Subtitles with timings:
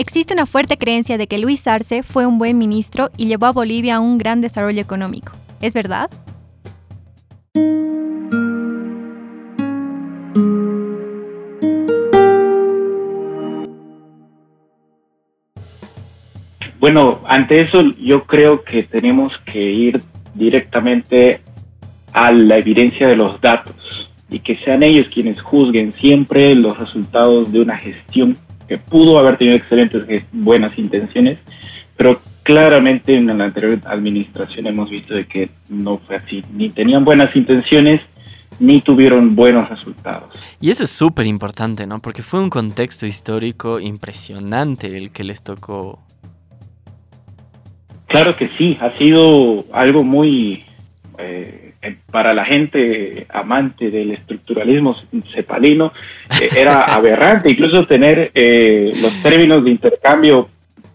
[0.00, 3.52] Existe una fuerte creencia de que Luis Arce fue un buen ministro y llevó a
[3.52, 5.32] Bolivia a un gran desarrollo económico.
[5.60, 6.08] ¿Es verdad?
[16.80, 20.02] Bueno, ante eso yo creo que tenemos que ir
[20.34, 21.42] directamente
[22.14, 27.52] a la evidencia de los datos y que sean ellos quienes juzguen siempre los resultados
[27.52, 28.38] de una gestión
[28.70, 31.40] que pudo haber tenido excelentes buenas intenciones,
[31.96, 37.04] pero claramente en la anterior administración hemos visto de que no fue así, ni tenían
[37.04, 38.00] buenas intenciones
[38.60, 40.32] ni tuvieron buenos resultados.
[40.60, 42.00] Y eso es súper importante, ¿no?
[42.00, 45.98] Porque fue un contexto histórico impresionante el que les tocó
[48.06, 50.64] Claro que sí, ha sido algo muy,
[51.18, 51.69] eh,
[52.10, 54.96] para la gente amante del estructuralismo
[55.32, 55.92] cepalino,
[56.40, 60.48] eh, era aberrante incluso tener eh, los términos de intercambio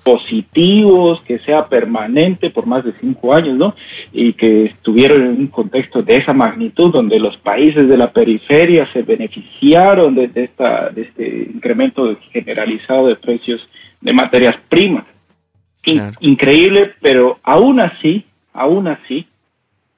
[0.04, 3.74] positivos, que sea permanente por más de cinco años, ¿no?
[4.14, 8.86] Y que estuvieron en un contexto de esa magnitud, donde los países de la periferia
[8.94, 13.68] se beneficiaron de, esta, de este incremento generalizado de precios
[14.00, 15.06] de materias primas
[16.20, 19.28] increíble, pero aún así, aún así,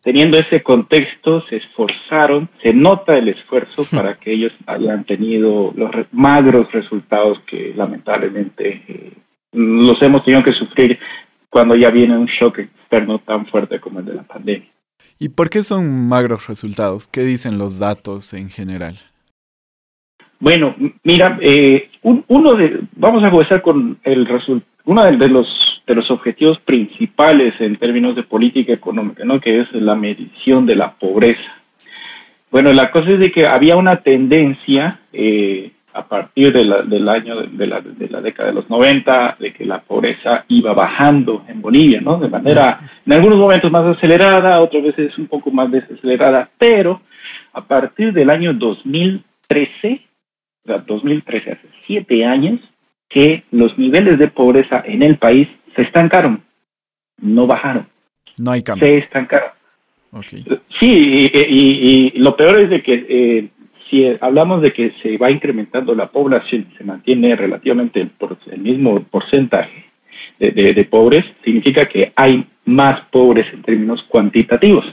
[0.08, 5.92] teniendo ese contexto, se esforzaron, se nota el esfuerzo para que ellos hayan tenido los
[6.14, 9.12] magros resultados que lamentablemente eh,
[9.52, 10.98] los hemos tenido que sufrir
[11.50, 14.70] cuando ya viene un shock externo tan fuerte como el de la pandemia.
[15.20, 17.10] ¿Y por qué son magros resultados?
[17.10, 18.98] ¿Qué dicen los datos en general?
[20.40, 25.96] Bueno, mira, eh, uno de, vamos a comenzar con el resultado uno de los, de
[25.96, 29.40] los objetivos principales en términos de política económica, ¿no?
[29.40, 31.50] que es la medición de la pobreza.
[32.52, 37.68] Bueno, la cosa es de que había una tendencia eh, a partir del año de
[37.68, 42.02] la, de la, década de los 90 de que la pobreza iba bajando en Bolivia,
[42.02, 42.20] ¿no?
[42.20, 47.02] De manera, en algunos momentos más acelerada, otras veces un poco más desacelerada, pero
[47.54, 50.02] a partir del año 2013,
[50.66, 52.60] o sea, 2013, hace siete años,
[53.10, 55.48] que los niveles de pobreza en el país
[55.78, 56.44] se estancaron,
[57.22, 57.88] no bajaron.
[58.40, 58.86] No hay cambio.
[58.86, 59.52] Se estancaron.
[60.80, 63.50] Sí, y, lo peor es de que eh,
[63.90, 68.60] si hablamos de que se va incrementando la población, se mantiene relativamente el, por, el
[68.60, 69.86] mismo porcentaje
[70.40, 74.86] de, pobres, significa que hay más pobres en términos cuantitativos.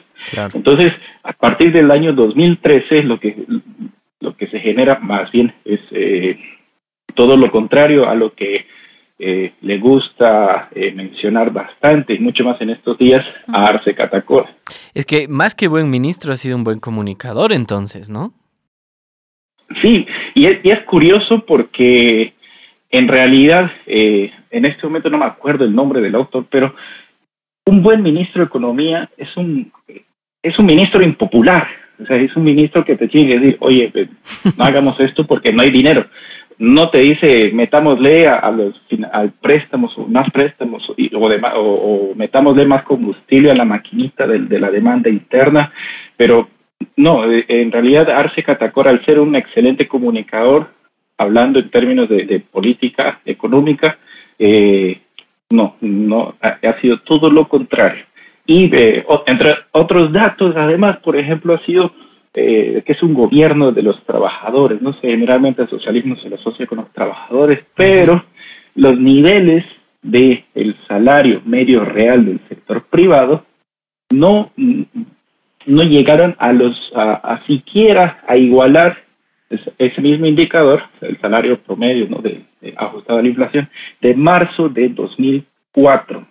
[0.53, 3.37] Entonces, a partir del año 2013, lo que,
[4.21, 6.39] lo que se genera más bien es eh,
[7.15, 8.67] todo lo contrario a lo que
[9.17, 14.51] eh, le gusta eh, mencionar bastante, y mucho más en estos días, a Arce Catacora.
[14.93, 18.33] Es que más que buen ministro ha sido un buen comunicador entonces, ¿no?
[19.81, 22.35] Sí, y es, curioso porque
[22.91, 26.75] en realidad, eh, en este momento no me acuerdo el nombre del autor, pero
[27.67, 29.73] un buen ministro de Economía es un,
[30.43, 31.69] es un ministro impopular.
[32.03, 33.93] O sea, es un ministro que te tiene que decir, oye,
[34.59, 36.07] no hagamos esto porque no hay dinero
[36.59, 38.81] no te dice metámosle a, los
[39.13, 44.71] al préstamos o más préstamos o, o, metámosle más combustible a la maquinita de, la
[44.71, 45.73] demanda interna,
[46.17, 46.49] pero
[46.97, 50.69] no, eh, en realidad Arce Catacora, al ser un excelente comunicador,
[51.19, 53.99] hablando en términos de, política económica,
[54.39, 55.01] eh,
[55.51, 58.05] no, no, ha, sido todo lo contrario.
[58.47, 61.93] Y eh, entre otros datos, además, por ejemplo, ha sido
[62.37, 64.93] eh, que es un gobierno de los trabajadores, ¿no?
[64.95, 68.25] sé, generalmente el socialismo se lo asocia con los trabajadores, pero
[68.75, 69.65] los niveles
[70.03, 73.47] del el salario medio real del sector privado
[74.11, 78.99] no, no llegaron a los a, siquiera a igualar
[79.79, 82.19] ese mismo indicador, el salario promedio ¿no?
[82.19, 82.45] de,
[82.77, 83.69] ajustado a la inflación,
[84.01, 86.27] de marzo de 2004.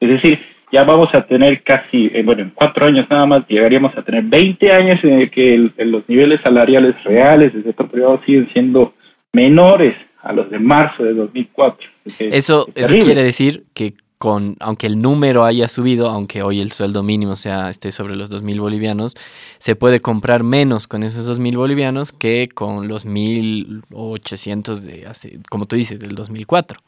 [0.00, 0.40] Es decir,
[0.72, 4.22] ya vamos a tener casi, eh, bueno, en cuatro años nada más llegaríamos a tener
[4.24, 8.94] 20 años en el que los niveles salariales reales del sector privado siguen siendo
[9.32, 11.88] menores a los de marzo de 2004.
[12.18, 17.02] eso, eso quiere decir que con, aunque el número haya subido, aunque hoy el sueldo
[17.02, 19.14] mínimo sea esté sobre los 2.000 bolivianos,
[19.58, 25.64] se puede comprar menos con esos 2.000 bolivianos que con los 1.800 de hace, como
[25.64, 26.80] tú dices, del 2004.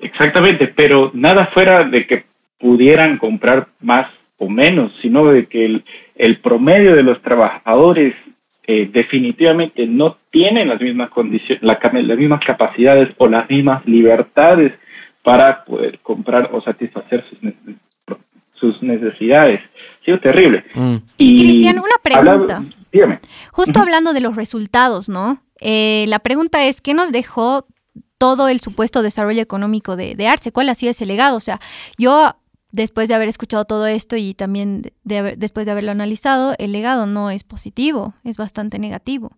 [0.00, 2.26] Exactamente, pero nada fuera de que
[2.58, 4.08] pudieran comprar más
[4.38, 5.82] o menos, sino de que
[6.16, 8.14] el, promedio de los trabajadores
[8.64, 14.72] eh, definitivamente no tienen las mismas condiciones, las mismas capacidades o las mismas libertades
[15.22, 17.24] para poder comprar o satisfacer
[18.54, 19.60] sus, necesidades.
[19.60, 20.64] Ha sido terrible.
[20.74, 20.96] Mm.
[21.16, 22.64] Y, Cristian, una pregunta.
[23.52, 25.42] Justo hablando de los resultados, ¿no?
[25.60, 27.66] Eh, la pregunta es, ¿qué nos dejó
[28.18, 31.36] todo el supuesto desarrollo económico de, de Arce, cuál ha sido ese legado.
[31.36, 31.60] O sea,
[31.96, 32.34] yo
[32.70, 37.06] después de haber escuchado todo esto y también de después de haberlo analizado, el legado
[37.06, 39.32] no es positivo, es bastante negativo.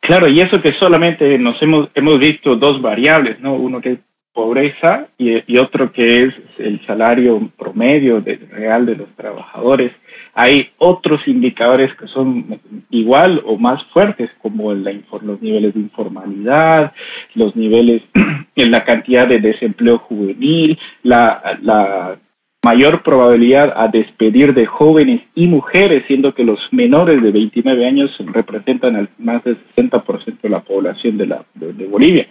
[0.00, 3.54] Claro, y eso que solamente nos hemos, hemos visto dos variables, ¿no?
[3.54, 3.98] Uno que es
[4.34, 9.92] pobreza y, otro que es el salario promedio real de los trabajadores.
[10.34, 12.60] Hay otros indicadores que son
[12.90, 14.92] igual o más fuertes, como la,
[15.22, 16.92] los niveles de informalidad,
[17.34, 18.02] los niveles
[18.56, 22.18] en la cantidad de desempleo juvenil, la,
[22.64, 28.16] mayor probabilidad a despedir de jóvenes y mujeres, siendo que los menores de 29 años
[28.32, 32.26] representan más del 60% de la población de, la, de Bolivia.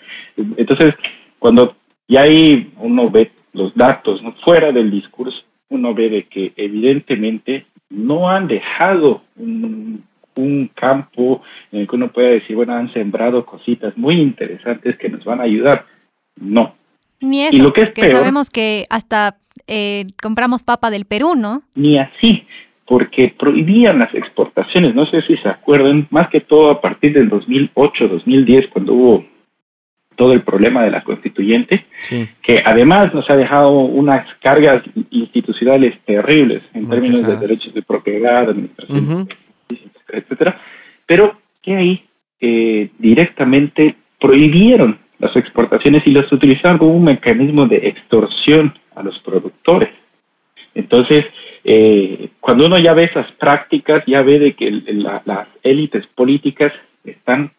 [0.57, 0.95] Entonces,
[1.37, 1.75] cuando
[2.07, 8.29] y ahí uno ve los datos, fuera del discurso, uno ve de que evidentemente no
[8.29, 10.03] han dejado un,
[10.73, 15.23] campo en el que uno pueda decir, bueno, han sembrado cositas muy interesantes que nos
[15.23, 15.85] van a ayudar.
[16.35, 16.75] No.
[17.21, 19.37] Ni eso, y lo que porque sabemos que hasta
[19.67, 21.61] eh, compramos papa del Perú, ¿no?
[21.75, 22.45] Ni así,
[22.85, 24.95] porque prohibían las exportaciones.
[24.95, 29.25] No sé si se acuerdan, más que todo a partir del 2008, 2010, cuando hubo
[30.15, 31.85] todo el problema de la constituyente,
[32.41, 38.49] que además nos ha dejado unas cargas institucionales terribles en términos de derechos de propiedad,
[38.49, 39.29] administración,
[40.09, 40.59] etcétera,
[41.05, 42.03] pero que ahí
[42.39, 49.17] eh, directamente prohibieron las exportaciones y las utilizaron como un mecanismo de extorsión a los
[49.19, 49.89] productores.
[50.75, 51.25] Entonces,
[51.63, 56.73] eh, cuando uno ya ve esas prácticas, ya ve de que las élites políticas
[57.05, 57.51] están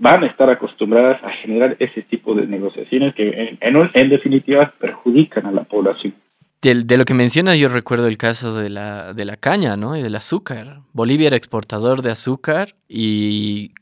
[0.00, 5.52] van a estar acostumbradas a generar ese tipo de negociaciones que en, definitiva perjudican a
[5.52, 6.14] la población.
[6.62, 9.96] De, lo que mencionas, yo recuerdo el caso de la, de la caña, ¿no?
[9.96, 10.80] Y del azúcar.
[10.92, 13.72] Bolivia era exportador de azúcar y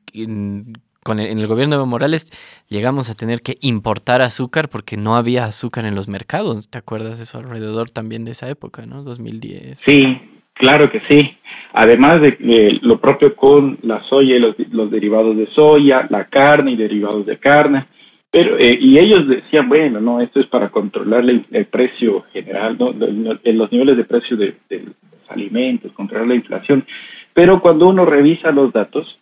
[1.03, 2.31] con en el gobierno de Evo Morales
[2.69, 6.69] llegamos a tener que importar azúcar porque no había azúcar en los mercados.
[6.69, 9.03] ¿Te acuerdas de eso alrededor también de esa época, ¿no?
[9.03, 9.79] 2010.
[9.79, 10.21] Sí,
[10.59, 11.37] Claro que sí.
[11.73, 16.77] Además de lo propio con la soya y los, derivados de soya, la carne y
[16.77, 17.87] derivados de carne.
[18.31, 22.93] Pero, eh, y ellos decían, bueno, no, esto es para controlar el, precio general, ¿no?
[22.93, 26.85] los niveles de precio de, de, los alimentos, controlar la inflación.
[27.33, 29.19] Pero cuando uno revisa los datos,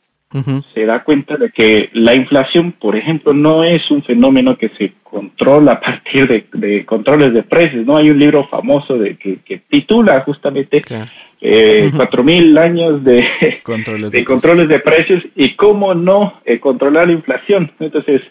[0.75, 4.93] se da cuenta de que la inflación, por ejemplo, no es un fenómeno que se
[5.02, 7.87] controla a partir de, controles de precios.
[7.87, 10.82] No hay un libro famoso de que, titula justamente
[11.40, 13.25] eh, cuatro mil años de
[13.62, 17.70] controles de, controles de precios y cómo no eh, controlar la inflación.
[17.79, 18.22] Entonces,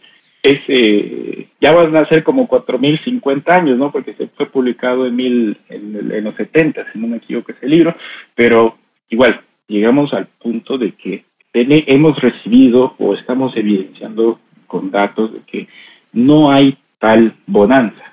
[0.43, 3.91] es, eh, ya van a ser como cuatro mil cincuenta años, ¿no?
[3.91, 7.67] Porque se fue publicado en, mil, en, en los setentas, si no me equivoco, ese
[7.67, 7.95] libro,
[8.35, 8.77] pero
[9.09, 11.23] igual, llegamos al punto de que
[11.55, 15.67] hemos recibido o estamos evidenciando con datos de que
[16.13, 18.03] no hay tal bonanza.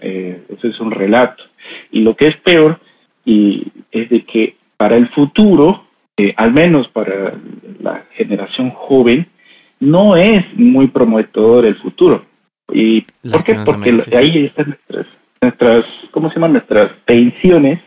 [0.00, 1.44] Eh, eso es, un relato.
[1.90, 2.80] Y lo que es peor
[3.24, 5.84] y es de que para el futuro,
[6.16, 7.34] eh, al menos para
[7.80, 9.26] la generación joven,
[9.80, 12.24] no es muy prometedor el futuro.
[12.72, 13.54] ¿Y por qué?
[13.64, 15.06] Porque ahí están nuestras,
[15.42, 16.52] nuestras, ¿cómo se llaman?
[16.52, 17.80] Nuestras pensiones,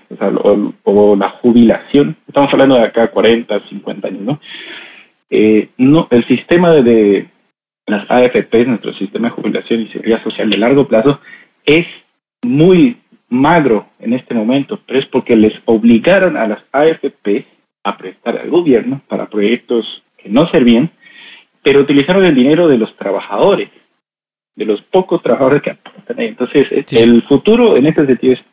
[0.84, 2.16] o, la jubilación.
[2.28, 4.40] Estamos hablando de acá 40, 50 años, ¿no?
[5.30, 7.28] Eh, no el sistema de,
[7.88, 11.20] las AFP, nuestro sistema de jubilación y seguridad social de largo plazo,
[11.66, 11.86] es
[12.44, 12.98] muy
[13.30, 17.46] magro en este momento, pero es porque les obligaron a las AFP
[17.84, 20.92] a prestar al gobierno para proyectos que no servían,
[21.64, 23.70] pero utilizaron el dinero de los trabajadores
[24.56, 26.28] de los pocos trabajadores que aportan ahí.
[26.28, 28.44] Entonces, el futuro en este sentido es,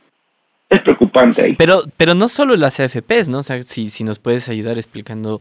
[0.83, 1.55] preocupante ahí.
[1.57, 3.39] Pero, pero no solo las AFPs, ¿no?
[3.39, 5.41] O sea, si, si nos puedes ayudar explicando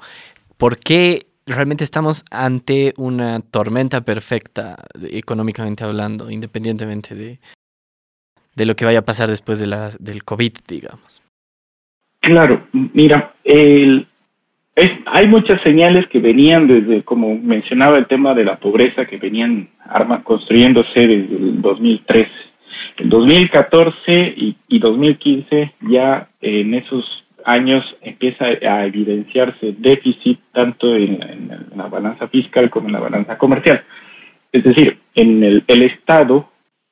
[0.58, 4.78] por qué realmente estamos ante una tormenta perfecta
[5.10, 7.40] económicamente hablando, independientemente de,
[8.56, 11.22] de lo que vaya a pasar después de la, del COVID, digamos.
[12.20, 14.08] Claro, mira, el,
[15.06, 19.70] hay muchas señales que venían desde, como mencionaba el tema de la pobreza, que venían
[19.86, 22.30] arma, construyéndose desde el 2013.
[22.98, 31.68] En 2014 y, y 2015 ya en esos años empieza a evidenciarse déficit tanto en,
[31.76, 33.84] la balanza fiscal como en la balanza comercial.
[34.52, 36.50] Es decir, en el, el Estado,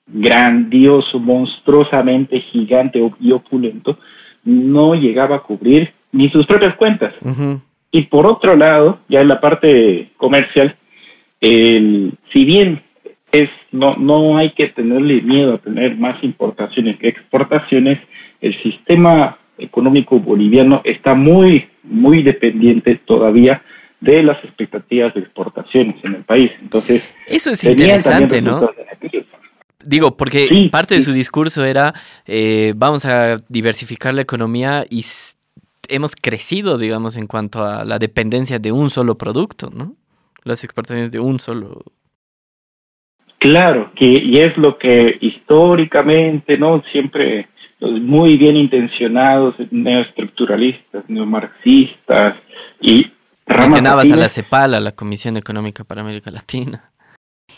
[0.07, 3.99] grandioso, monstruosamente gigante y opulento,
[4.43, 7.13] no llegaba a cubrir ni sus propias cuentas.
[7.91, 10.75] Y por otro lado, ya en la parte comercial,
[11.41, 12.83] el, si bien
[13.31, 17.99] es no, no hay que tenerle miedo a tener más importaciones que exportaciones,
[18.41, 23.61] el sistema económico boliviano está muy, muy dependiente todavía
[23.99, 26.51] de las expectativas de exportaciones en el país.
[26.61, 28.69] Entonces, eso es interesante, ¿no?
[29.85, 31.93] Digo, porque parte de su discurso era,
[32.25, 35.03] eh, vamos a diversificar la economía y
[35.89, 39.95] hemos crecido, digamos, en cuanto a la dependencia de un solo producto, ¿no?
[40.43, 41.83] Las exportaciones de un solo.
[43.39, 46.83] Claro, que, y es lo que históricamente, ¿no?
[46.91, 47.47] Siempre
[47.79, 52.35] muy bien intencionados, neoestructuralistas, neomarxistas
[52.81, 53.11] y...
[53.47, 56.91] Mencionabas a la CEPAL, a la Comisión Económica para América Latina.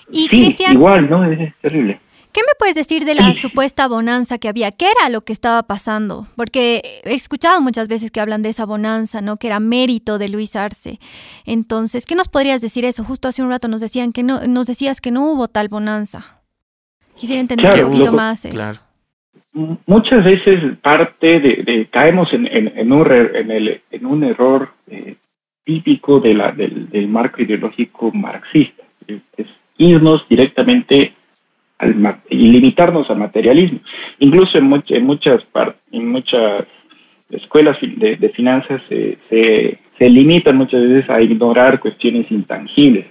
[0.09, 1.25] Y sí, igual, ¿no?
[1.25, 1.99] Es terrible.
[2.33, 4.71] ¿Qué me puedes decir de la supuesta bonanza que había?
[4.71, 6.27] ¿Qué era lo que estaba pasando?
[6.35, 9.37] Porque he escuchado muchas veces que hablan de esa bonanza, ¿no?
[9.37, 10.99] Que era mérito de Luis Arce.
[11.45, 13.03] Entonces, ¿qué nos podrías decir eso?
[13.03, 16.41] Justo hace un rato nos decían que no, nos decías que no hubo tal bonanza.
[17.15, 18.53] Quisiera entender un poquito más eso.
[18.53, 18.79] Claro.
[19.85, 25.17] Muchas veces parte de, caemos en, en, un, en, el, en un error eh,
[25.65, 28.83] típico de la, del, marco ideológico marxista.
[29.07, 29.47] es
[29.77, 31.15] irnos directamente
[32.29, 33.79] y limitarnos al materialismo.
[34.19, 35.45] Incluso en, en muchas
[35.91, 36.65] en muchas
[37.29, 43.05] escuelas de, finanzas se, se, limitan muchas veces a ignorar cuestiones intangibles.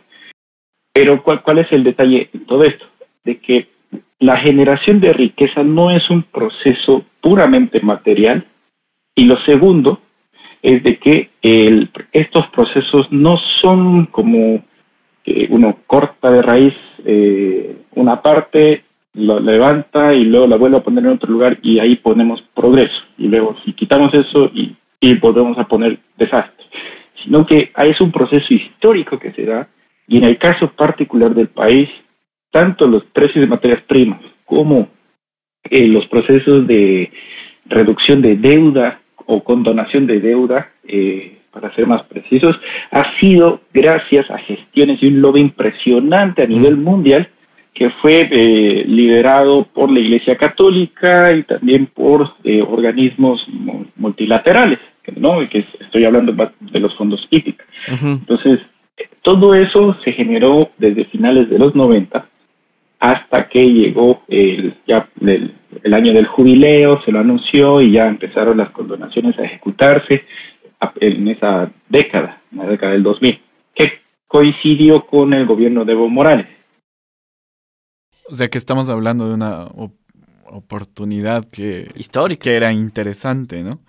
[0.92, 2.84] Pero ¿cuál, ¿cuál es el detalle en todo esto?
[3.24, 3.68] De que
[4.18, 8.46] la generación de riqueza no es un proceso puramente material
[9.14, 10.00] y lo segundo
[10.62, 14.62] es de que el, estos procesos no son como
[15.48, 16.74] uno corta de raíz
[17.04, 21.78] eh, una parte, la levanta y luego la vuelve a poner en otro lugar y
[21.78, 23.02] ahí ponemos progreso.
[23.18, 24.76] Y luego si quitamos eso y,
[25.20, 26.66] volvemos a poner desastre.
[27.22, 29.68] Sino que es un proceso histórico que se da
[30.06, 31.88] y en el caso particular del país,
[32.50, 34.88] tanto los precios de materias primas como
[35.64, 37.10] eh, los procesos de
[37.66, 42.58] reducción de deuda o condonación de deuda eh, para ser más precisos,
[42.90, 46.82] ha sido gracias a gestiones y un lobby impresionante a nivel mm.
[46.82, 47.28] mundial
[47.74, 53.46] que fue eh, liderado por la Iglesia Católica y también por eh, organismos
[53.96, 54.78] multilaterales,
[55.16, 55.48] ¿no?
[55.48, 57.66] que estoy hablando de los fondos típicos.
[58.02, 58.60] Entonces,
[59.22, 62.26] todo eso se generó desde finales de los 90
[62.98, 68.58] hasta que llegó el, ya el año del jubileo, se lo anunció y ya empezaron
[68.58, 70.24] las condonaciones a ejecutarse
[70.96, 73.40] en esa década, en la década del 2000,
[73.74, 73.92] que
[74.26, 76.46] coincidió con el gobierno de Evo Morales.
[78.28, 79.68] O sea que estamos hablando de una
[80.46, 82.44] oportunidad que, Histórica.
[82.44, 83.80] que era interesante, ¿no?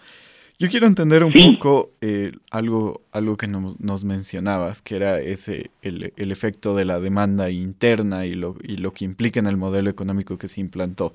[0.61, 6.13] Yo quiero entender un poco eh, algo, algo que nos, mencionabas, que era ese el,
[6.15, 9.89] el, efecto de la demanda interna y lo, y lo que implica en el modelo
[9.89, 11.13] económico que se implantó.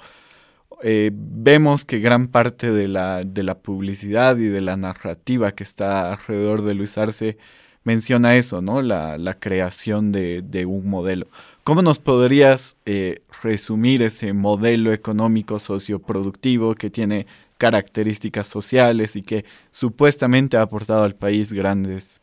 [0.82, 5.64] Eh, vemos que gran parte de la, de la publicidad y de la narrativa que
[5.64, 7.38] está alrededor de Luis Arce
[7.86, 8.82] menciona eso, ¿no?
[8.82, 11.28] La, creación de, de, un modelo.
[11.62, 17.26] ¿Cómo nos podrías eh, resumir ese modelo económico socioproductivo que tiene
[17.58, 22.20] características sociales y que supuestamente ha aportado al país grandes,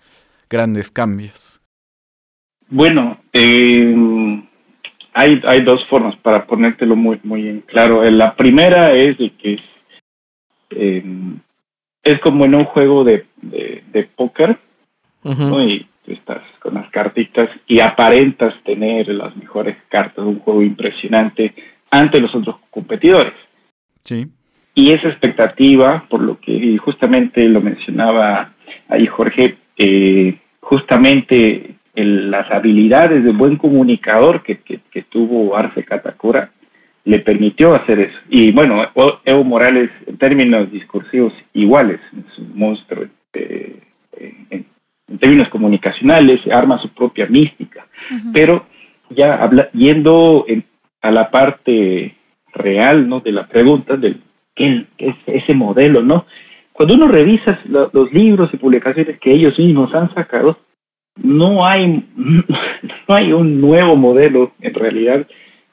[0.50, 1.62] grandes cambios?
[2.70, 3.96] Bueno, eh,
[5.14, 8.04] hay, hay dos formas para ponértelo muy, muy en claro.
[8.10, 9.62] La primera es de que es,
[10.72, 11.40] em,
[12.04, 14.58] es como en un juego de, de, póker,
[15.24, 21.54] Y estás con las cartitas y aparentas tener las mejores cartas, un juego impresionante
[21.90, 23.34] ante los otros competidores.
[24.02, 24.28] Sí.
[24.76, 28.54] Y esa expectativa, por lo que justamente lo mencionaba
[28.90, 34.58] ahí Jorge, eh, justamente las habilidades de buen comunicador que,
[35.10, 36.52] tuvo Arce Catacora
[37.06, 38.18] le permitió hacer eso.
[38.30, 38.84] Y bueno,
[39.26, 43.80] Evo Morales, en términos discursivos, iguales, es un monstruo eh,
[44.50, 44.66] en,
[45.20, 47.86] términos comunicacionales, arma su propia mística.
[48.34, 48.66] Pero
[49.10, 50.46] ya habla, yendo
[51.02, 52.16] a la parte
[52.54, 53.20] real ¿no?
[53.20, 54.22] de la pregunta, del
[54.56, 56.26] qué, es ese modelo, ¿no?
[56.72, 60.58] Cuando uno revisa los libros y publicaciones que ellos mismos han sacado,
[61.16, 65.28] no hay, no hay un nuevo modelo en realidad.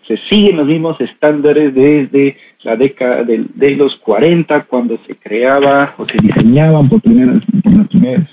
[0.07, 5.95] Se siguen los mismos estándares desde la década de, de los 40, cuando se creaba
[5.99, 8.29] o se diseñaban por, primeras, por los primeros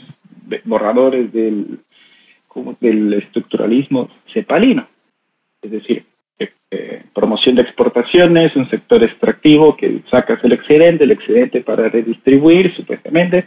[0.66, 1.80] borradores del,
[2.48, 4.88] como del estructuralismo cepalino.
[5.62, 6.06] Es decir,
[6.40, 12.76] eh, promoción de exportaciones, un sector extractivo que sacas el excedente, el excedente para redistribuir,
[12.76, 13.46] supuestamente,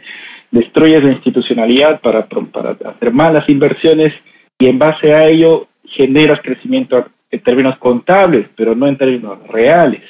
[0.49, 4.13] destruyes la institucionalidad para, para hacer malas inversiones
[4.59, 10.01] y en base a ello generas crecimiento en términos contables, pero no en términos reales.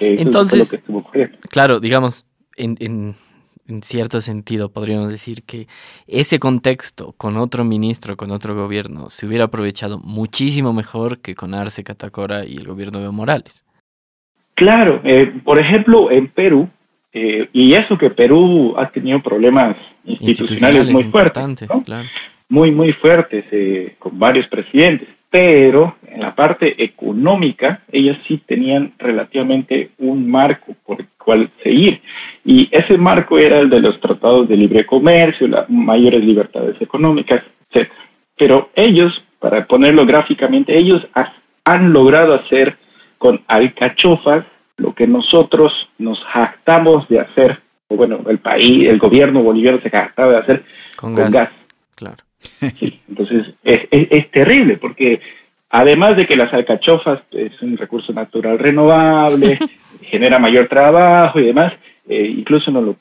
[0.00, 0.78] Entonces,
[1.50, 2.24] claro, digamos,
[2.56, 3.14] en, en
[3.82, 5.66] cierto sentido podríamos decir que
[6.06, 11.54] ese contexto con otro ministro, con otro gobierno, se hubiera aprovechado muchísimo mejor que con
[11.54, 13.64] Arce Catacora y el gobierno de Morales.
[14.54, 16.68] Claro, eh, por ejemplo, en Perú,
[17.12, 21.68] eh, y eso que Perú ha tenido problemas institucionales, muy fuertes,
[22.48, 28.94] muy, muy fuertes, eh, con varios presidentes pero en la parte económica ellos sí tenían
[28.98, 32.00] relativamente un marco por el cual seguir.
[32.44, 37.42] Y ese marco era el de los tratados de libre comercio, las mayores libertades económicas,
[37.70, 37.90] etc.
[38.36, 41.06] Pero ellos, para ponerlo gráficamente, ellos
[41.64, 42.78] han logrado hacer
[43.18, 44.44] con alcachofas
[44.78, 49.90] lo que nosotros nos jactamos de hacer, o bueno, el país, el gobierno boliviano se
[49.90, 50.64] jactaba de hacer
[50.96, 51.50] con, gas.
[51.96, 52.27] Claro.
[52.78, 55.20] Sí, entonces es, es, terrible porque
[55.70, 59.58] además de que las alcachofas es un recurso natural renovable,
[60.02, 61.72] genera mayor trabajo y demás,
[62.08, 62.96] eh, incluso no lo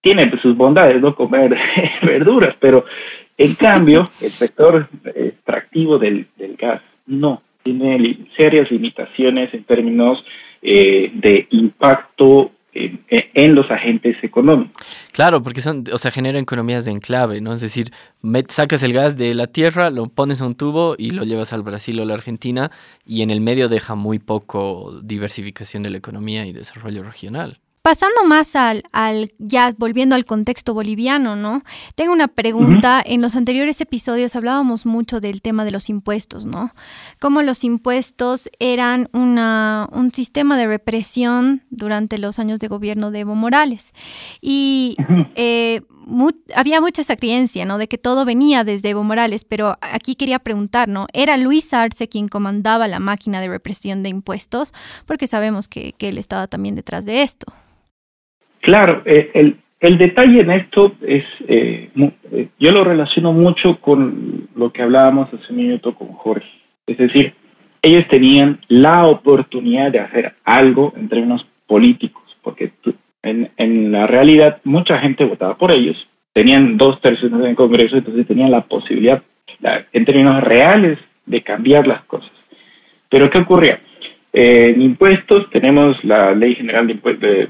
[0.00, 1.56] tiene sus bondades no comer
[2.02, 2.84] verduras, pero
[3.36, 10.24] en cambio el sector extractivo del, del gas no tiene serias limitaciones en términos
[10.62, 14.72] eh, de impacto en, los agentes económicos.
[15.12, 17.52] Claro, porque son, o sea, generan economías de enclave, ¿no?
[17.52, 17.90] Es decir,
[18.48, 21.62] sacas el gas de la tierra, lo pones a un tubo y lo llevas al
[21.62, 22.70] Brasil o a la Argentina
[23.04, 27.58] y en el medio deja muy poco diversificación de la economía y desarrollo regional.
[27.82, 31.62] Pasando más al, al, ya volviendo al contexto boliviano, ¿no?
[31.94, 33.02] Tengo una pregunta.
[33.04, 36.72] En los anteriores episodios hablábamos mucho del tema de los impuestos, ¿no?
[37.20, 43.20] Cómo los impuestos eran una, un sistema de represión durante los años de gobierno de
[43.20, 43.94] Evo Morales.
[44.42, 44.96] Y
[45.34, 45.80] eh,
[46.54, 47.78] había mucha esa creencia, ¿no?
[47.78, 51.06] De que todo venía desde Evo Morales, pero aquí quería preguntar, ¿no?
[51.12, 54.72] ¿Era Luis Arce quien comandaba la máquina de represión de impuestos?
[55.06, 57.52] Porque sabemos que, que él estaba también detrás de esto.
[58.60, 61.90] Claro, eh, el, el, detalle en esto es, eh,
[62.32, 66.48] eh, yo lo relaciono mucho con lo que hablábamos hace un minuto con Jorge.
[66.86, 67.34] Es decir,
[67.82, 72.72] ellos tenían la oportunidad de hacer algo en términos políticos, porque
[73.22, 77.96] en, en la realidad mucha gente votaba por ellos, tenían dos tercios en el Congreso,
[77.96, 79.22] entonces tenían la posibilidad,
[79.92, 82.32] en términos reales, de cambiar las cosas.
[83.08, 83.80] Pero ¿qué ocurría?
[84.32, 87.48] en impuestos tenemos la Ley General de Impuestos,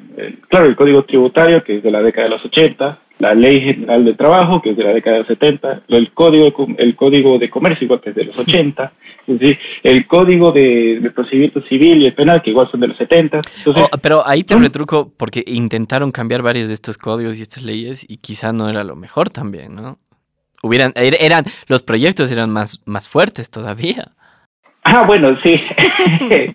[0.49, 4.05] claro, el Código Tributario, que es de la década de los 80, la Ley General
[4.05, 7.51] de Trabajo, que es de la década de los 70, el Código, el código de
[7.51, 8.93] Comercio, igual que es de los 80,
[9.83, 13.41] el Código de, Procedimiento Civil y el Penal, que igual son de los 70.
[14.03, 18.17] pero ahí te retruco, porque intentaron cambiar varios de estos códigos y estas leyes y
[18.17, 19.99] quizá no era lo mejor también, ¿no?
[20.63, 24.13] Hubieran, er, eran, los proyectos eran más, más fuertes todavía.
[24.83, 25.63] Ah, bueno, sí.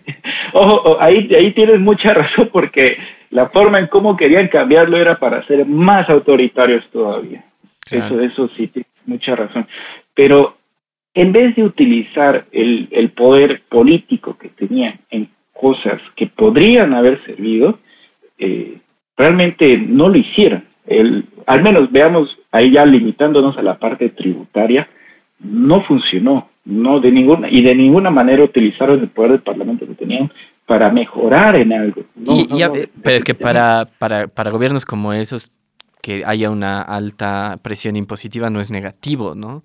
[0.52, 2.98] Ojo, ahí, ahí tienes mucha razón porque
[3.30, 7.44] la forma en cómo querían cambiarlo era para ser más autoritarios todavía.
[7.90, 8.70] Eso, eso sí,
[9.04, 9.66] mucha razón.
[10.14, 10.56] Pero
[11.14, 17.22] en vez de utilizar el, el poder político que tenían en cosas que podrían haber
[17.24, 17.78] servido,
[18.38, 18.78] eh,
[19.16, 20.64] realmente no lo hicieron.
[20.86, 24.88] El, al menos veamos ahí ya limitándonos a la parte tributaria,
[25.38, 29.94] no funcionó no de ninguna y de ninguna manera utilizaron el poder del parlamento que
[29.94, 30.30] tenían
[30.66, 32.02] para mejorar en algo.
[33.02, 35.52] pero es que para, para, para gobiernos como esos
[36.02, 39.64] que haya una alta presión impositiva no es negativo, ¿no?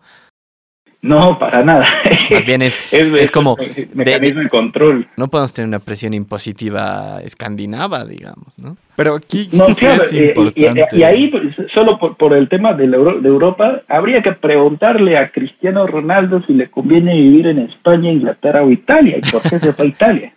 [1.04, 1.88] No, para nada.
[2.32, 3.58] Más bien es, es, como...
[3.94, 5.08] Mecanismo de, control.
[5.18, 8.78] No podemos tener una presión impositiva escandinava, digamos, ¿no?
[8.96, 10.88] Pero aquí no, sí es importante.
[10.92, 15.88] Y, ahí, pues, solo por, el tema de, de, Europa, habría que preguntarle a Cristiano
[15.88, 19.86] Ronaldo si le conviene vivir en España, Inglaterra o Italia, y por qué se fue
[19.86, 20.34] a Italia.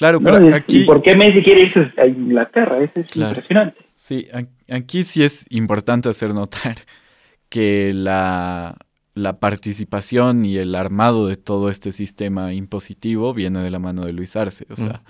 [0.00, 0.78] Claro, pero aquí...
[0.78, 2.82] ¿Y por qué Messi quiere irse a Inglaterra?
[2.82, 3.78] Eso es impresionante.
[3.94, 4.26] Sí,
[4.68, 6.76] aquí sí es importante hacer notar
[7.48, 8.76] que la
[9.14, 14.12] la participación y el armado de todo este sistema impositivo viene de la mano de
[14.12, 14.66] Luis Arce.
[14.70, 15.02] O sea,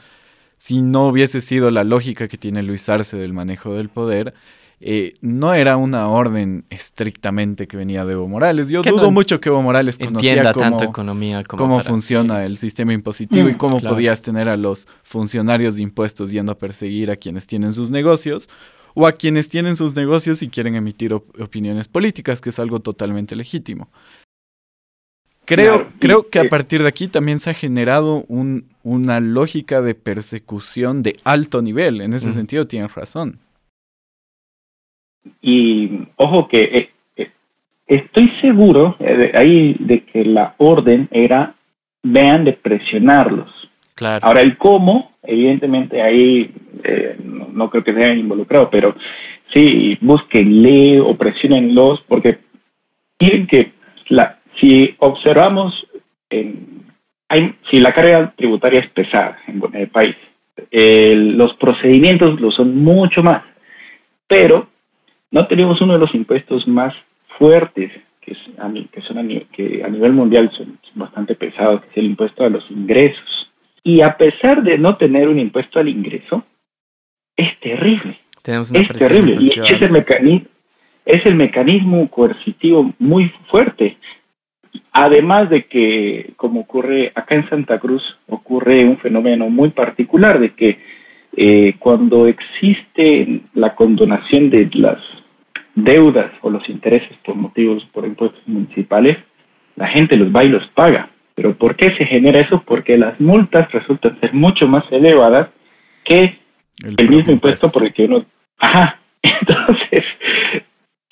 [0.56, 4.34] si no hubiese sido la lógica que tiene Luis Arce del manejo del poder,
[4.82, 8.70] eh, no era una orden estrictamente que venía de Evo Morales.
[8.70, 13.52] Yo dudo mucho que Evo Morales conocía cómo, economía cómo funciona el sistema impositivo y
[13.52, 17.74] mm, cómo podías tener a los funcionarios de impuestos yendo a perseguir a quienes tienen
[17.74, 18.48] sus negocios
[18.94, 23.36] o a quienes tienen sus negocios y quieren emitir opiniones políticas, que es algo totalmente
[23.36, 23.90] legítimo.
[25.44, 29.94] Creo, creo que a partir de aquí también se ha generado un, una lógica de
[29.94, 32.00] persecución de alto nivel.
[32.00, 33.40] En ese sentido, tienes razón.
[35.40, 37.30] Y ojo que eh, eh,
[37.86, 41.54] estoy seguro eh, ahí de que la orden era,
[42.02, 43.70] vean, de presionarlos.
[43.94, 44.26] Claro.
[44.26, 46.50] Ahora, el cómo, evidentemente ahí
[47.22, 48.94] no, creo que se hayan involucrado, pero
[49.52, 52.38] sí, búsquenle o presionenlos, porque
[53.20, 53.72] miren que
[54.08, 55.86] la, si observamos,
[56.30, 56.86] en,
[57.28, 60.16] hay, si la carga tributaria es pesada en, el país,
[60.72, 63.42] los procedimientos lo son mucho más,
[64.26, 64.70] pero
[65.30, 66.94] no tenemos uno de los impuestos más
[67.38, 71.96] fuertes que, a, que, son a, que a nivel mundial son, bastante pesados, que es
[71.98, 73.50] el impuesto a los ingresos.
[73.82, 76.44] Y a pesar de no tener un impuesto al ingreso,
[77.36, 78.18] es terrible.
[78.42, 79.36] Tenemos es terrible.
[79.40, 80.46] Y es el, mecanismo,
[81.04, 83.96] es el mecanismo coercitivo muy fuerte.
[84.92, 90.50] Además de que, como ocurre acá en Santa Cruz, ocurre un fenómeno muy particular de
[90.54, 90.78] que
[91.36, 94.98] eh, cuando existe la condonación de las
[95.74, 99.18] deudas o los intereses por motivos por impuestos municipales,
[99.76, 101.10] la gente los va y los paga.
[101.34, 102.62] Pero ¿por qué se genera eso?
[102.66, 105.48] Porque las multas resultan ser mucho más elevadas
[106.04, 106.38] que
[106.84, 108.24] el, mismo impuesto por el que uno...
[108.58, 109.00] Ajá.
[109.22, 110.04] Entonces,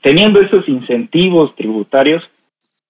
[0.02, 2.28] teniendo esos incentivos tributarios,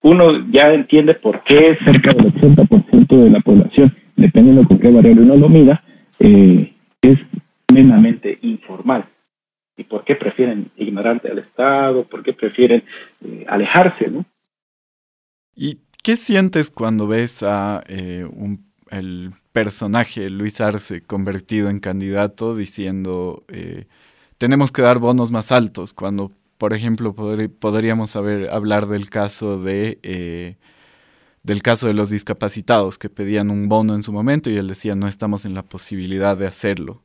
[0.02, 5.22] uno ya entiende por qué cerca del 80% de la población, dependiendo con qué variable
[5.22, 5.82] uno lo mira,
[6.20, 7.18] eh, es
[7.66, 9.04] plenamente informal.
[9.78, 12.04] ¿Y por qué prefieren ignorarte al Estado?
[12.04, 12.82] ¿Por qué prefieren
[13.24, 14.08] eh, alejarse?
[14.08, 14.26] ¿no?
[15.54, 22.56] ¿Y qué sientes cuando ves a eh, un, el personaje Luis Arce convertido en candidato
[22.56, 23.86] diciendo eh,
[24.36, 25.94] tenemos que dar bonos más altos?
[25.94, 30.58] Cuando, por ejemplo, podríamos haber, hablar del caso de
[31.44, 34.94] del caso de los discapacitados que pedían un bono en su momento y él decía
[34.96, 37.02] no estamos en la posibilidad de hacerlo.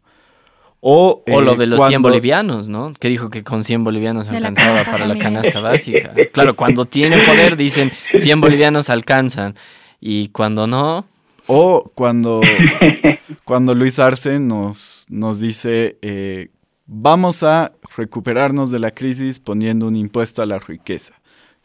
[0.86, 2.92] O, lo eh, de los 100 bolivianos, ¿no?
[3.00, 6.14] Que dijo que con 100 bolivianos alcanzaba para la canasta básica.
[6.34, 9.56] Claro, cuando tienen poder dicen 100 bolivianos alcanzan
[10.02, 11.06] y cuando no...
[11.48, 12.42] O cuando,
[13.46, 16.50] cuando Luis Arce nos, nos dice, eh,
[16.86, 21.14] vamos a recuperarnos de la crisis poniendo un impuesto a la riqueza,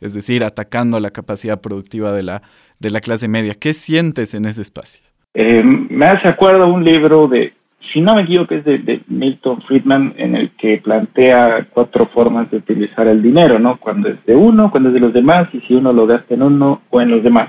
[0.01, 2.43] es decir, atacando la capacidad productiva de la,
[2.79, 3.55] de la clase media.
[3.55, 5.03] ¿Qué sientes en ese espacio?
[5.35, 10.15] Eh, me hace acuerdo un libro de si no me equivoco, es de, Milton Friedman,
[10.17, 13.79] en el que plantea cuatro formas de utilizar el dinero, ¿no?
[13.79, 16.43] Cuando es de uno, cuando es de los demás, y si uno lo gasta en
[16.43, 17.49] uno o en los demás.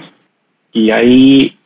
[0.71, 1.57] Y ahí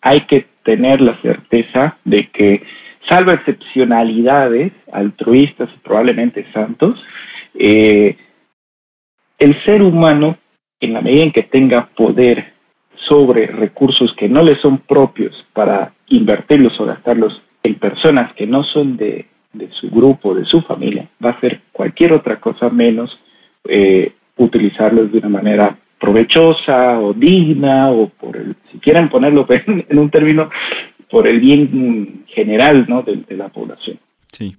[0.00, 2.62] hay que tener la certeza de que,
[3.08, 7.02] salvo excepcionalidades altruistas, probablemente santos,
[7.54, 8.16] eh,
[9.38, 10.36] el ser humano,
[10.80, 12.52] en la medida en que tenga poder
[13.08, 18.64] sobre recursos que no le son propios para invertirlos o gastarlos en personas que no
[18.64, 19.26] son de,
[19.72, 23.18] su grupo, de su familia, va a hacer cualquier otra cosa menos
[23.64, 29.98] eh, utilizarlos de una manera provechosa o digna o por el, si quieren ponerlo en,
[29.98, 30.48] un término,
[31.10, 33.02] por el bien general ¿no?
[33.02, 33.98] de, de la población.
[34.32, 34.56] Sí.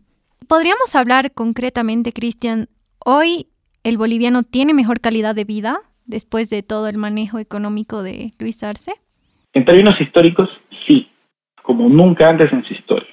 [0.48, 2.68] ¿Podríamos hablar concretamente, Cristian,
[3.04, 3.48] hoy
[3.84, 8.62] el boliviano tiene mejor calidad de vida después de todo el manejo económico de Luis
[8.64, 8.94] Arce?
[9.54, 10.50] En términos históricos,
[10.86, 11.11] sí
[11.62, 13.10] como nunca antes en su historia.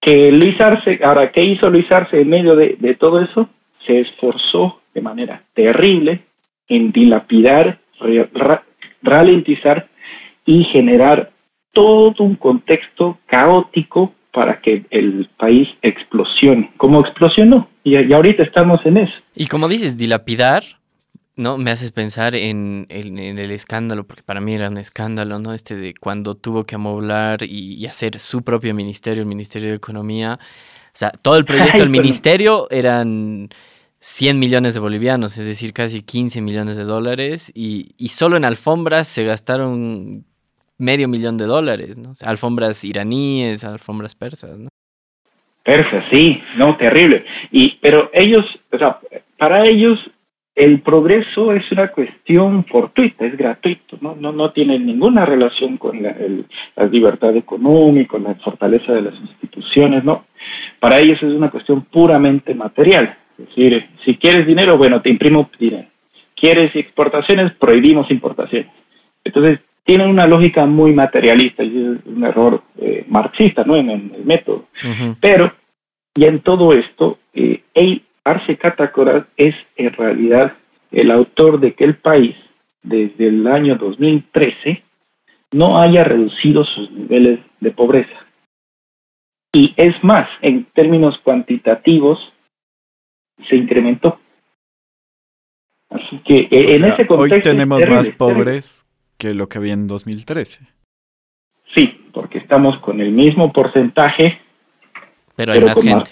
[0.00, 3.48] Que Luis Arce, ahora, ¿qué hizo Luis Arce en medio de, todo eso?
[3.86, 6.22] Se esforzó de manera terrible
[6.68, 7.78] en dilapidar,
[9.02, 9.88] ralentizar
[10.44, 11.30] y generar
[11.72, 17.68] todo un contexto caótico para que el país explosione, como explosionó.
[17.84, 19.14] Y, y, ahorita estamos en eso.
[19.34, 20.64] Y como dices, dilapidar,
[21.36, 21.58] ¿no?
[21.58, 25.54] Me haces pensar en, el escándalo, porque para mí era un escándalo, ¿no?
[25.54, 30.38] Este de cuando tuvo que amoblar y, hacer su propio ministerio, el Ministerio de Economía.
[30.40, 33.48] O sea, todo el proyecto del ministerio eran
[34.00, 38.44] 100 millones de bolivianos, es decir, casi 15 millones de dólares, y, y solo en
[38.44, 40.24] alfombras se gastaron
[40.78, 42.10] medio millón de dólares, ¿no?
[42.10, 44.68] O sea, alfombras iraníes, alfombras persas, ¿no?
[45.64, 47.24] Persas, sí, no, terrible.
[47.52, 48.98] Y, pero ellos, o sea,
[49.38, 50.10] para ellos
[50.54, 56.02] el progreso es una cuestión fortuita, es gratuito, no, no, no tiene ninguna relación con
[56.02, 56.14] la,
[56.90, 60.26] libertad económica, con la fortaleza de las instituciones, no.
[60.78, 63.16] Para ellos es una cuestión puramente material.
[63.38, 65.88] Es decir, si quieres dinero, bueno, te imprimo dinero.
[66.36, 67.52] ¿Quieres exportaciones?
[67.52, 68.70] Prohibimos importaciones.
[69.24, 73.74] Entonces, tienen una lógica muy materialista y es un error eh, marxista, ¿no?
[73.76, 74.66] En, el método.
[75.20, 75.52] Pero,
[76.14, 77.62] y en todo esto, eh,
[78.24, 80.56] Arce Catacora es en realidad
[80.90, 82.36] el autor de que el país,
[82.82, 84.82] desde el año 2013,
[85.52, 88.26] no haya reducido sus niveles de pobreza.
[89.52, 92.32] Y es más, en términos cuantitativos,
[93.48, 94.18] se incrementó.
[95.90, 97.36] Así que eh, en ese contexto.
[97.36, 98.86] Hoy tenemos más pobres
[99.18, 100.66] que lo que había en 2013.
[101.74, 104.40] Sí, porque estamos con el mismo porcentaje.
[105.36, 106.10] Pero hay más gente.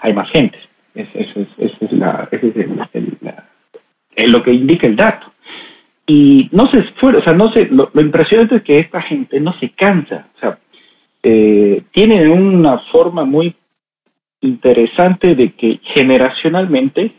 [0.00, 0.58] Hay más gente.
[0.96, 2.28] Ese es, la,
[4.16, 5.32] lo que indica el dato.
[6.06, 9.52] Y no se esfuerza, o sea, no se, lo, impresionante es que esta gente no
[9.54, 10.58] se cansa, o sea,
[11.22, 13.56] eh, tienen una forma muy
[14.40, 17.12] interesante de que generacionalmente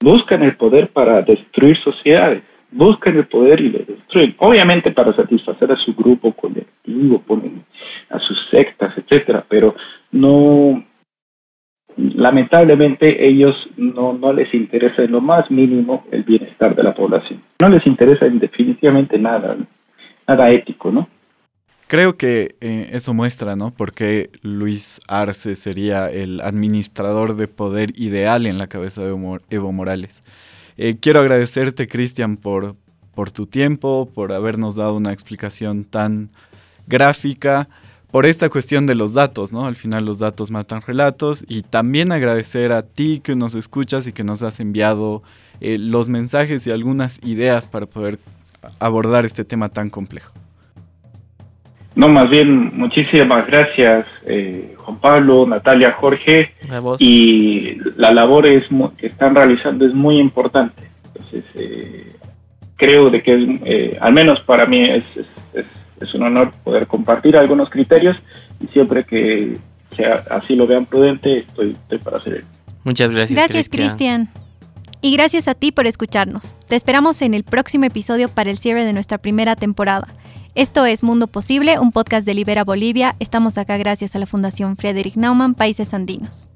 [0.00, 4.36] buscan el poder para destruir sociedades, buscan el poder y lo destruyen.
[4.38, 7.64] Obviamente para satisfacer a su grupo colectivo, ponen
[8.10, 9.74] a sus sectas, etcétera, pero
[10.12, 10.84] no,
[11.96, 17.42] lamentablemente ellos no, no les interesa en lo más mínimo el bienestar de la población.
[17.60, 19.56] No les interesa definitivamente nada,
[20.26, 21.08] nada ético, ¿no?
[21.92, 23.70] Creo que eh, eso muestra, ¿no?
[23.70, 29.10] Porque Luis Arce sería el administrador de poder ideal en la cabeza de
[29.50, 30.22] Evo Morales.
[30.78, 32.76] Eh, quiero agradecerte, Cristian, por,
[33.14, 36.30] por tu tiempo, por habernos dado una explicación tan
[36.86, 37.68] gráfica,
[38.12, 39.66] por esta cuestión de los datos, ¿no?
[39.66, 44.12] Al final los datos matan relatos y también agradecer a ti que nos escuchas y
[44.12, 45.22] que nos has enviado
[45.60, 48.18] eh, los mensajes y algunas ideas para poder
[48.78, 50.32] abordar este tema tan complejo.
[51.94, 56.52] No, más bien, muchísimas gracias, eh, Juan Pablo, Natalia, Jorge.
[56.98, 58.64] Y la labor es,
[58.98, 60.82] que están realizando es muy importante.
[61.14, 62.08] Entonces, eh,
[62.76, 65.04] creo de que, eh, al menos para mí, es,
[65.52, 65.66] es,
[66.14, 68.16] un honor poder compartir algunos criterios
[68.60, 69.58] y siempre que
[69.96, 72.44] sea, así lo vean prudente, estoy, estoy para hacer
[72.84, 73.36] Muchas gracias.
[73.36, 74.28] Gracias, Cristian.
[75.00, 76.56] Y gracias a ti por escucharnos.
[76.68, 80.08] Te esperamos en el próximo episodio para el cierre de nuestra primera temporada.
[80.54, 83.16] Esto es Mundo Posible, un podcast de Libera Bolivia.
[83.18, 86.48] Estamos acá gracias a la Fundación Frederick Naumann, Países Andinos.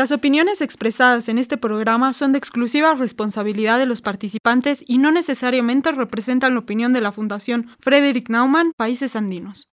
[0.00, 5.12] Las opiniones expresadas en este programa son de exclusiva responsabilidad de los participantes y no
[5.12, 9.68] necesariamente representan la opinión de la Fundación Frederick Naumann, Países Andinos.